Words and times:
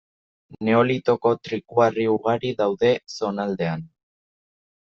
Neolitoko 0.69 1.33
triku-harri 1.49 2.07
ugari 2.15 2.55
daude 2.63 2.91
zonaldean. 3.19 3.87